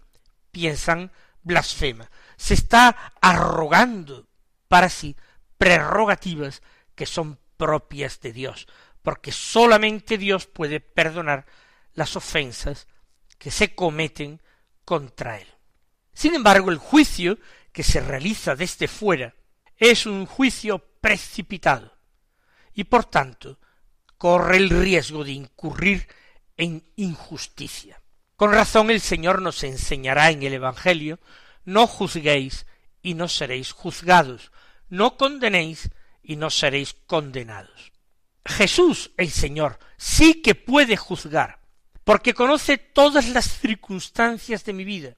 piensan 0.52 1.12
blasfema. 1.42 2.10
Se 2.38 2.54
está 2.54 3.14
arrogando 3.22 4.28
para 4.68 4.90
sí 4.90 5.16
prerrogativas 5.58 6.62
que 6.96 7.06
son 7.06 7.40
propias 7.58 8.20
de 8.22 8.34
Dios, 8.34 8.68
porque 9.08 9.32
solamente 9.32 10.18
Dios 10.18 10.48
puede 10.48 10.82
perdonar 10.82 11.46
las 11.94 12.18
ofensas 12.18 12.88
que 13.38 13.52
se 13.52 13.74
cometen 13.74 14.42
contra 14.84 15.40
Él. 15.40 15.48
Sin 16.12 16.36
embargo, 16.36 16.72
el 16.72 16.78
juicio 16.78 17.40
que 17.72 17.84
se 17.84 18.02
realiza 18.02 18.58
desde 18.58 18.90
fuera 18.90 19.34
es 19.78 20.08
un 20.08 20.26
juicio 20.26 20.80
precipitado 21.00 21.96
y 22.74 22.84
por 22.84 23.06
tanto 23.06 23.60
corre 24.18 24.58
el 24.58 24.70
riesgo 24.70 25.24
de 25.24 25.32
incurrir 25.32 26.10
en 26.58 26.84
injusticia. 26.98 28.02
Con 28.36 28.52
razón 28.52 28.92
el 28.92 29.00
Señor 29.00 29.42
nos 29.42 29.64
enseñará 29.64 30.32
en 30.32 30.44
el 30.44 30.52
Evangelio 30.52 31.18
no 31.64 31.88
juzguéis 31.88 32.66
y 33.02 33.14
no 33.14 33.30
seréis 33.30 33.72
juzgados, 33.72 34.52
no 34.90 35.16
condenéis 35.16 35.92
y 36.22 36.36
no 36.36 36.50
seréis 36.50 36.94
condenados. 37.06 37.94
Jesús, 38.48 39.12
el 39.18 39.30
Señor, 39.30 39.78
sí 39.98 40.42
que 40.42 40.56
puede 40.56 40.98
juzgar, 40.98 41.60
porque 42.04 42.34
conoce 42.34 42.78
todas 42.78 43.28
las 43.30 43.46
circunstancias 43.46 44.64
de 44.64 44.74
mi 44.74 44.86
vida, 44.86 45.16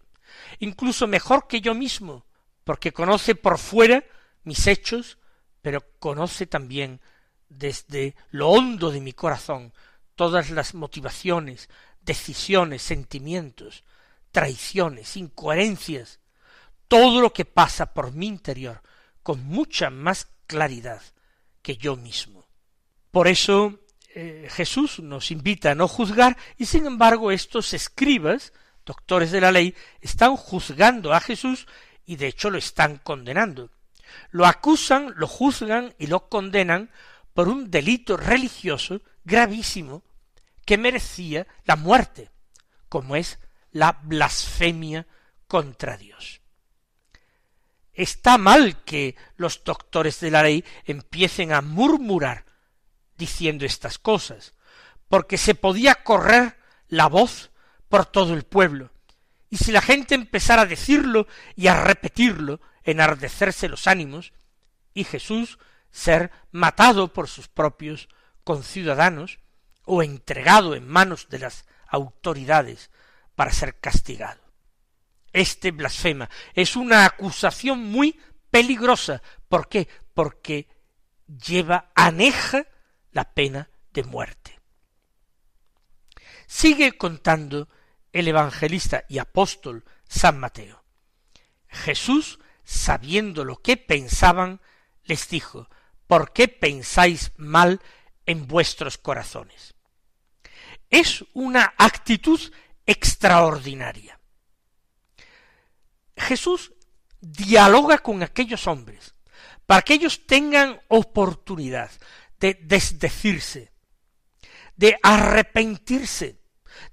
incluso 0.59 1.07
mejor 1.07 1.47
que 1.47 1.61
yo 1.61 1.73
mismo, 1.75 2.25
porque 2.63 2.91
conoce 2.91 3.35
por 3.35 3.57
fuera 3.57 4.03
mis 4.43 4.67
hechos, 4.67 5.17
pero 5.61 5.83
conoce 5.99 6.47
también 6.47 7.01
desde 7.49 8.15
lo 8.31 8.49
hondo 8.49 8.91
de 8.91 9.01
mi 9.01 9.13
corazón 9.13 9.73
todas 10.15 10.49
las 10.49 10.73
motivaciones, 10.73 11.69
decisiones, 12.01 12.81
sentimientos, 12.81 13.83
traiciones, 14.31 15.17
incoherencias, 15.17 16.19
todo 16.87 17.21
lo 17.21 17.33
que 17.33 17.45
pasa 17.45 17.93
por 17.93 18.11
mi 18.13 18.27
interior 18.27 18.81
con 19.23 19.43
mucha 19.45 19.89
más 19.89 20.27
claridad 20.47 21.01
que 21.61 21.77
yo 21.77 21.95
mismo. 21.95 22.38
Por 23.11 23.27
eso 23.27 23.79
eh, 24.15 24.47
Jesús 24.51 24.99
nos 24.99 25.31
invita 25.31 25.71
a 25.71 25.75
no 25.75 25.87
juzgar 25.87 26.37
y 26.57 26.65
sin 26.65 26.85
embargo 26.85 27.31
estos 27.31 27.73
escribas, 27.73 28.53
doctores 28.85 29.31
de 29.31 29.41
la 29.41 29.51
ley, 29.51 29.75
están 30.01 30.35
juzgando 30.35 31.13
a 31.13 31.19
Jesús 31.19 31.67
y 32.05 32.15
de 32.15 32.27
hecho 32.27 32.49
lo 32.49 32.57
están 32.57 32.97
condenando. 32.97 33.71
Lo 34.31 34.45
acusan, 34.45 35.13
lo 35.15 35.27
juzgan 35.27 35.93
y 35.99 36.07
lo 36.07 36.27
condenan 36.27 36.89
por 37.33 37.47
un 37.47 37.69
delito 37.69 38.17
religioso 38.17 39.01
gravísimo 39.23 40.03
que 40.65 40.77
merecía 40.77 41.47
la 41.65 41.75
muerte, 41.75 42.31
como 42.89 43.15
es 43.15 43.39
la 43.71 43.99
blasfemia 44.03 45.07
contra 45.47 45.97
Dios. 45.97 46.41
Está 47.93 48.37
mal 48.37 48.83
que 48.83 49.15
los 49.35 49.63
doctores 49.63 50.19
de 50.19 50.31
la 50.31 50.43
ley 50.43 50.63
empiecen 50.85 51.53
a 51.53 51.61
murmurar 51.61 52.45
diciendo 53.19 53.65
estas 53.65 53.99
cosas, 53.99 54.55
porque 55.09 55.37
se 55.37 55.53
podía 55.53 55.95
correr 56.03 56.57
la 56.87 57.05
voz 57.07 57.51
por 57.89 58.07
todo 58.07 58.33
el 58.33 58.43
pueblo, 58.43 58.91
y 59.51 59.57
si 59.57 59.71
la 59.71 59.81
gente 59.81 60.15
empezara 60.15 60.63
a 60.63 60.65
decirlo 60.65 61.27
y 61.55 61.67
a 61.67 61.83
repetirlo, 61.83 62.61
enardecerse 62.83 63.69
los 63.69 63.85
ánimos, 63.85 64.33
y 64.93 65.03
Jesús 65.03 65.59
ser 65.91 66.31
matado 66.51 67.13
por 67.13 67.27
sus 67.27 67.47
propios 67.47 68.09
conciudadanos, 68.43 69.39
o 69.85 70.03
entregado 70.03 70.75
en 70.75 70.87
manos 70.87 71.29
de 71.29 71.39
las 71.39 71.65
autoridades 71.87 72.91
para 73.35 73.51
ser 73.51 73.79
castigado. 73.79 74.39
Este 75.33 75.71
blasfema 75.71 76.29
es 76.53 76.75
una 76.75 77.05
acusación 77.05 77.83
muy 77.85 78.19
peligrosa. 78.51 79.23
¿Por 79.47 79.67
qué? 79.67 79.87
Porque 80.13 80.67
lleva 81.27 81.89
aneja 81.95 82.65
la 83.11 83.33
pena 83.33 83.69
de 83.91 84.03
muerte. 84.03 84.59
Sigue 86.47 86.97
contando 86.97 87.69
el 88.11 88.27
evangelista 88.27 89.05
y 89.07 89.19
apóstol 89.19 89.85
San 90.07 90.39
Mateo. 90.39 90.83
Jesús, 91.67 92.39
sabiendo 92.63 93.45
lo 93.45 93.57
que 93.57 93.77
pensaban, 93.77 94.61
les 95.03 95.29
dijo, 95.29 95.69
¿por 96.07 96.33
qué 96.33 96.47
pensáis 96.47 97.31
mal 97.37 97.81
en 98.25 98.47
vuestros 98.47 98.97
corazones? 98.97 99.75
Es 100.89 101.23
una 101.33 101.73
actitud 101.77 102.39
extraordinaria. 102.85 104.19
Jesús 106.17 106.73
dialoga 107.21 107.99
con 107.99 108.23
aquellos 108.23 108.67
hombres 108.67 109.13
para 109.65 109.83
que 109.83 109.93
ellos 109.93 110.25
tengan 110.25 110.81
oportunidad 110.87 111.91
de 112.39 112.57
desdecirse, 112.61 113.71
de 114.75 114.97
arrepentirse, 115.03 116.39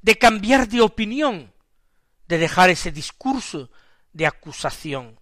de 0.03 0.19
cambiar 0.19 0.69
de 0.69 0.81
opinión, 0.81 1.53
de 2.27 2.39
dejar 2.39 2.71
ese 2.71 2.91
discurso 2.91 3.71
de 4.13 4.27
acusación. 4.27 5.21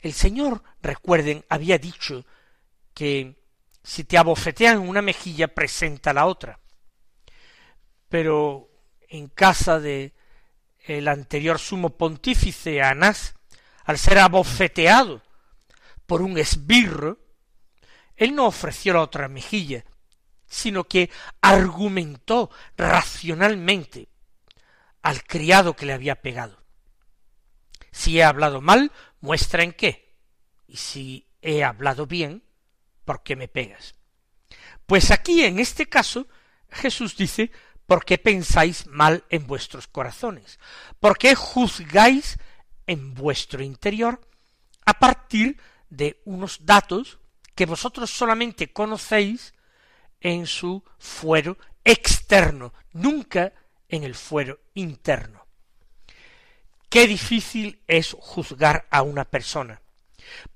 El 0.00 0.12
Señor, 0.12 0.62
recuerden, 0.80 1.44
había 1.48 1.78
dicho 1.78 2.24
que 2.94 3.40
si 3.82 4.04
te 4.04 4.18
abofetean 4.18 4.78
una 4.78 5.02
mejilla, 5.02 5.48
presenta 5.48 6.12
la 6.12 6.26
otra. 6.26 6.60
Pero 8.08 8.70
en 9.08 9.28
casa 9.28 9.80
de 9.80 10.14
el 10.80 11.08
anterior 11.08 11.58
sumo 11.58 11.96
pontífice 11.96 12.82
Anás, 12.82 13.34
al 13.84 13.98
ser 13.98 14.18
abofeteado 14.18 15.22
por 16.06 16.22
un 16.22 16.38
esbirro, 16.38 17.21
él 18.16 18.34
no 18.34 18.46
ofreció 18.46 18.94
la 18.94 19.02
otra 19.02 19.28
mejilla, 19.28 19.84
sino 20.46 20.84
que 20.84 21.10
argumentó 21.40 22.50
racionalmente 22.76 24.08
al 25.00 25.24
criado 25.24 25.74
que 25.74 25.86
le 25.86 25.92
había 25.92 26.20
pegado. 26.20 26.62
Si 27.90 28.18
he 28.18 28.24
hablado 28.24 28.60
mal, 28.60 28.92
muestra 29.20 29.62
en 29.62 29.72
qué. 29.72 30.16
Y 30.66 30.76
si 30.76 31.28
he 31.40 31.64
hablado 31.64 32.06
bien, 32.06 32.42
¿por 33.04 33.22
qué 33.22 33.36
me 33.36 33.48
pegas? 33.48 33.94
Pues 34.86 35.10
aquí, 35.10 35.44
en 35.44 35.58
este 35.58 35.88
caso, 35.88 36.28
Jesús 36.70 37.16
dice, 37.16 37.50
¿por 37.86 38.04
qué 38.04 38.18
pensáis 38.18 38.86
mal 38.86 39.24
en 39.28 39.46
vuestros 39.46 39.86
corazones? 39.88 40.58
¿Por 41.00 41.18
qué 41.18 41.34
juzgáis 41.34 42.38
en 42.86 43.14
vuestro 43.14 43.62
interior 43.62 44.20
a 44.84 44.98
partir 44.98 45.58
de 45.88 46.20
unos 46.24 46.64
datos 46.64 47.18
que 47.54 47.66
vosotros 47.66 48.10
solamente 48.10 48.72
conocéis 48.72 49.54
en 50.20 50.46
su 50.46 50.82
fuero 50.98 51.58
externo, 51.84 52.72
nunca 52.92 53.52
en 53.88 54.04
el 54.04 54.14
fuero 54.14 54.60
interno. 54.74 55.46
qué 56.88 57.06
difícil 57.06 57.82
es 57.86 58.14
juzgar 58.20 58.86
a 58.90 59.00
una 59.00 59.24
persona. 59.24 59.80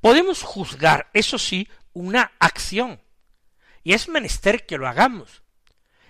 Podemos 0.02 0.42
juzgar, 0.42 1.08
eso 1.14 1.38
sí, 1.38 1.66
una 1.94 2.32
acción, 2.38 3.00
y 3.82 3.94
es 3.94 4.08
menester 4.08 4.66
que 4.66 4.76
lo 4.76 4.86
hagamos, 4.86 5.42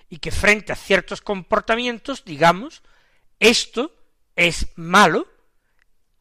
y 0.09 0.19
que 0.19 0.33
frente 0.33 0.73
a 0.73 0.77
ciertos 0.77 1.21
comportamientos 1.21 2.25
digamos, 2.25 2.83
esto 3.39 3.95
es 4.35 4.67
malo, 4.75 5.29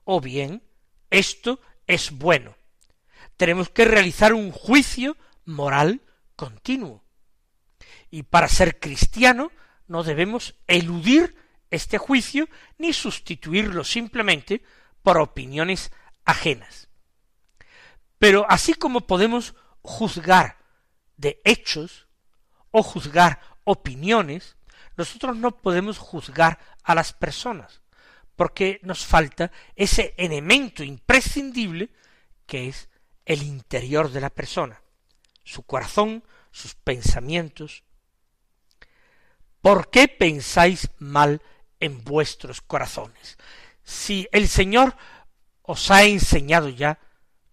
o 0.04 0.21
bien, 0.21 0.62
esto 1.10 1.60
es 1.88 2.12
bueno. 2.12 2.54
Tenemos 3.37 3.69
que 3.69 3.85
realizar 3.85 4.33
un 4.33 4.51
juicio 4.51 5.17
moral 5.45 6.01
continuo. 6.35 7.03
Y 8.09 8.23
para 8.23 8.47
ser 8.47 8.79
cristiano 8.79 9.51
no 9.87 10.03
debemos 10.03 10.55
eludir 10.67 11.35
este 11.71 11.97
juicio 11.97 12.47
ni 12.77 12.93
sustituirlo 12.93 13.83
simplemente 13.83 14.63
por 15.03 15.17
opiniones 15.17 15.91
ajenas. 16.23 16.89
Pero 18.17 18.45
así 18.49 18.73
como 18.73 19.01
podemos 19.01 19.55
juzgar 19.81 20.57
de 21.17 21.41
hechos 21.43 22.07
o 22.71 22.83
juzgar 22.83 23.39
opiniones, 23.63 24.57
nosotros 24.97 25.37
no 25.37 25.51
podemos 25.57 25.97
juzgar 25.97 26.59
a 26.83 26.95
las 26.95 27.13
personas, 27.13 27.81
porque 28.35 28.79
nos 28.83 29.05
falta 29.05 29.51
ese 29.75 30.13
elemento 30.17 30.83
imprescindible 30.83 31.89
que 32.45 32.69
es 32.69 32.89
el 33.25 33.43
interior 33.43 34.11
de 34.11 34.21
la 34.21 34.29
persona, 34.29 34.81
su 35.43 35.63
corazón, 35.63 36.23
sus 36.51 36.75
pensamientos. 36.75 37.83
¿Por 39.61 39.89
qué 39.89 40.07
pensáis 40.07 40.89
mal 40.99 41.41
en 41.79 42.03
vuestros 42.03 42.61
corazones? 42.61 43.38
Si 43.83 44.27
el 44.31 44.47
Señor 44.47 44.95
os 45.63 45.89
ha 45.91 46.03
enseñado 46.03 46.69
ya, 46.69 46.99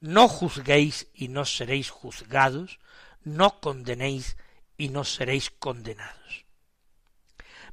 no 0.01 0.29
juzguéis 0.29 1.09
y 1.15 1.29
no 1.29 1.45
seréis 1.45 1.91
juzgados, 1.91 2.79
no 3.23 3.61
condenéis 3.61 4.37
y 4.77 4.89
no 4.89 5.05
seréis 5.05 5.51
condenados. 5.51 6.45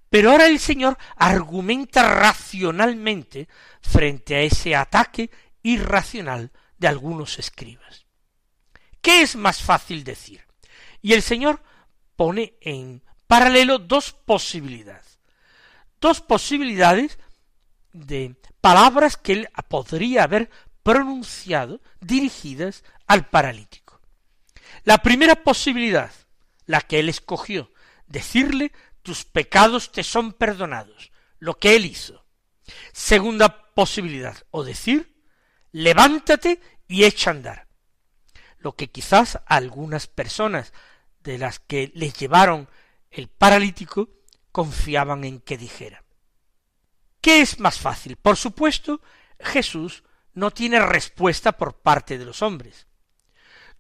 Pero 0.10 0.32
ahora 0.32 0.48
el 0.48 0.60
Señor 0.60 0.98
argumenta 1.16 2.16
racionalmente 2.16 3.48
frente 3.82 4.36
a 4.36 4.42
ese 4.42 4.76
ataque 4.76 5.30
irracional 5.62 6.52
de 6.80 6.88
algunos 6.88 7.38
escribas. 7.38 8.06
¿Qué 9.02 9.22
es 9.22 9.36
más 9.36 9.62
fácil 9.62 10.04
decir? 10.04 10.46
Y 11.02 11.14
el 11.14 11.22
Señor 11.22 11.62
pone 12.16 12.58
en 12.62 13.04
paralelo 13.28 13.78
dos 13.78 14.12
posibilidades. 14.12 15.20
Dos 16.02 16.22
posibilidades 16.22 17.20
de 17.94 18.36
palabras 18.62 19.18
que 19.18 19.34
él 19.34 19.50
podría 19.68 20.24
haber 20.24 20.50
pronunciado 20.84 21.82
dirigidas 22.00 22.84
al 23.08 23.30
paralítico. 23.30 24.02
La 24.84 25.00
primera 25.00 25.44
posibilidad, 25.44 26.12
la 26.66 26.82
que 26.82 27.00
él 27.00 27.10
escogió, 27.10 27.72
decirle 28.08 28.72
tus 29.02 29.26
pecados 29.26 29.92
te 29.92 30.04
son 30.04 30.34
perdonados, 30.34 31.12
lo 31.40 31.58
que 31.58 31.76
él 31.76 31.86
hizo. 31.86 32.26
Segunda 32.94 33.74
posibilidad, 33.74 34.38
o 34.52 34.64
decir, 34.64 35.19
levántate 35.72 36.62
y 36.88 37.04
echa 37.04 37.30
a 37.30 37.34
andar. 37.34 37.68
Lo 38.58 38.76
que 38.76 38.90
quizás 38.90 39.40
algunas 39.46 40.08
personas 40.08 40.74
de 41.22 41.38
las 41.38 41.60
que 41.60 41.92
les 41.96 42.14
llevaron 42.14 42.70
el 43.12 43.28
paralítico 43.28 44.10
confiaban 44.52 45.24
en 45.24 45.40
que 45.40 45.58
dijera. 45.58 46.04
¿Qué 47.22 47.42
es 47.42 47.60
más 47.60 47.80
fácil? 47.80 48.16
Por 48.16 48.38
supuesto, 48.38 49.02
Jesús 49.40 50.04
no 50.34 50.52
tiene 50.52 50.80
respuesta 50.80 51.54
por 51.54 51.82
parte 51.82 52.18
de 52.18 52.26
los 52.26 52.42
hombres. 52.42 52.88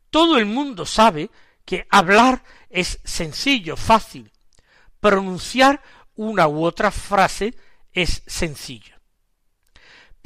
Todo 0.10 0.38
el 0.38 0.45
mundo 0.45 0.86
sabe 0.86 1.30
que 1.65 1.88
hablar 1.89 2.43
es 2.69 2.99
sencillo, 3.04 3.78
fácil. 3.78 4.32
Pronunciar 4.99 5.82
una 6.15 6.47
u 6.47 6.65
otra 6.65 6.91
frase 6.91 7.56
es 7.93 8.23
sencillo. 8.25 8.98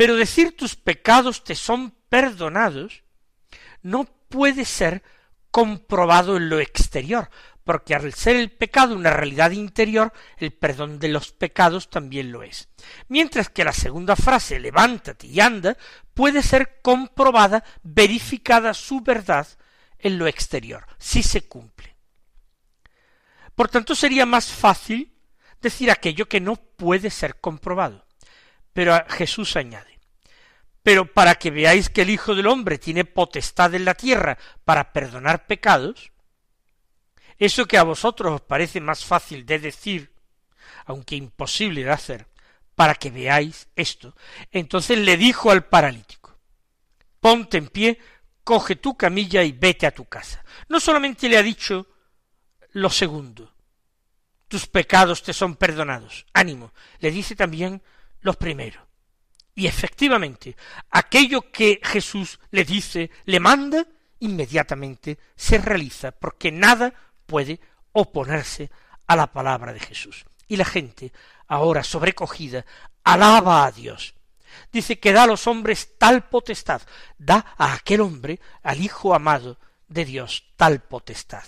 Pero 0.04 0.18
decir 0.18 0.58
tus 0.58 0.76
pecados 0.76 1.46
te 1.46 1.56
son 1.56 1.92
perdonados 2.10 3.06
no 3.84 4.04
puede 4.04 4.66
ser 4.66 5.02
comprobado 5.50 6.36
en 6.36 6.50
lo 6.50 6.60
exterior, 6.60 7.30
porque 7.64 7.96
al 7.96 8.14
ser 8.14 8.36
el 8.36 8.52
pecado 8.52 8.98
una 8.98 9.12
realidad 9.12 9.52
interior, 9.52 10.12
el 10.36 10.52
perdón 10.52 11.00
de 11.00 11.08
los 11.08 11.32
pecados 11.32 11.90
también 11.90 12.34
lo 12.34 12.44
es. 12.44 12.68
Mientras 13.08 13.48
que 13.48 13.64
la 13.64 13.72
segunda 13.72 14.18
frase, 14.18 14.60
levántate 14.60 15.28
y 15.28 15.40
anda, 15.40 15.78
puede 16.14 16.44
ser 16.44 16.82
comprobada, 16.82 17.64
verificada 17.82 18.74
su 18.74 19.00
verdad 19.00 19.48
en 20.00 20.18
lo 20.18 20.28
exterior, 20.28 20.86
si 20.98 21.24
se 21.24 21.48
cumple. 21.48 21.96
Por 23.56 23.70
tanto, 23.70 23.96
sería 23.96 24.26
más 24.26 24.52
fácil 24.52 25.14
decir 25.62 25.90
aquello 25.90 26.28
que 26.28 26.42
no 26.42 26.58
puede 26.58 27.10
ser 27.10 27.40
comprobado. 27.40 28.06
Pero 28.74 29.02
Jesús 29.08 29.56
añade, 29.56 29.93
pero 30.84 31.12
para 31.12 31.36
que 31.36 31.50
veáis 31.50 31.90
que 31.90 32.02
el 32.02 32.10
Hijo 32.10 32.36
del 32.36 32.48
Hombre 32.48 32.78
tiene 32.78 33.06
potestad 33.06 33.74
en 33.74 33.86
la 33.86 33.96
tierra 33.96 34.38
para 34.66 34.92
perdonar 34.92 35.48
pecados, 35.48 36.12
eso 37.40 37.66
que 37.66 37.78
a 37.78 37.84
vosotros 37.84 38.34
os 38.34 38.42
parece 38.42 38.82
más 38.82 39.06
fácil 39.06 39.46
de 39.46 39.60
decir, 39.60 40.14
aunque 40.86 41.16
imposible 41.16 41.84
de 41.84 41.92
hacer, 41.92 42.28
para 42.76 42.96
que 42.96 43.12
veáis 43.12 43.70
esto, 43.76 44.16
entonces 44.52 44.98
le 44.98 45.16
dijo 45.16 45.52
al 45.52 45.66
paralítico, 45.66 46.38
ponte 47.20 47.58
en 47.58 47.68
pie, 47.68 48.00
coge 48.44 48.76
tu 48.76 48.98
camilla 48.98 49.44
y 49.44 49.54
vete 49.54 49.88
a 49.88 49.92
tu 49.92 50.06
casa. 50.06 50.44
No 50.68 50.80
solamente 50.80 51.30
le 51.30 51.38
ha 51.38 51.44
dicho 51.44 51.88
lo 52.72 52.90
segundo, 52.90 53.54
tus 54.48 54.68
pecados 54.68 55.24
te 55.24 55.34
son 55.34 55.56
perdonados, 55.56 56.26
ánimo, 56.34 56.74
le 57.00 57.12
dice 57.12 57.36
también 57.36 57.82
lo 58.22 58.34
primero. 58.34 58.93
Y 59.56 59.68
efectivamente, 59.68 60.56
aquello 60.90 61.52
que 61.52 61.80
Jesús 61.84 62.40
le 62.52 62.64
dice, 62.66 63.12
le 63.26 63.40
manda, 63.40 63.86
inmediatamente 64.20 65.20
se 65.36 65.58
realiza, 65.60 66.12
porque 66.12 66.52
nada 66.52 66.94
puede 67.26 67.60
oponerse 67.92 68.72
a 69.06 69.16
la 69.16 69.32
palabra 69.32 69.74
de 69.74 69.80
Jesús. 69.80 70.26
Y 70.48 70.56
la 70.56 70.66
gente, 70.66 71.14
ahora 71.48 71.84
sobrecogida, 71.84 72.66
alaba 73.04 73.66
a 73.66 73.72
Dios. 73.72 74.16
Dice 74.72 75.00
que 75.00 75.14
da 75.14 75.24
a 75.24 75.28
los 75.28 75.48
hombres 75.48 75.98
tal 75.98 76.30
potestad, 76.30 76.82
da 77.18 77.54
a 77.58 77.74
aquel 77.74 78.02
hombre, 78.02 78.40
al 78.64 78.82
Hijo 78.82 79.14
amado 79.14 79.60
de 79.88 80.06
Dios, 80.06 80.52
tal 80.56 80.82
potestad. 80.82 81.46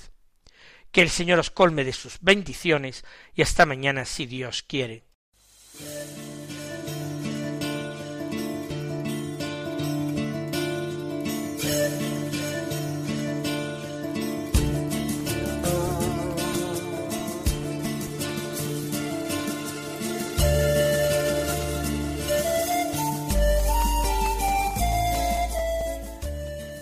Que 0.91 1.01
el 1.01 1.09
Señor 1.09 1.39
os 1.39 1.51
colme 1.51 1.83
de 1.83 1.93
sus 1.93 2.19
bendiciones 2.21 3.03
y 3.33 3.41
hasta 3.41 3.65
mañana 3.65 4.05
si 4.05 4.25
Dios 4.25 4.63
quiere. 4.63 5.03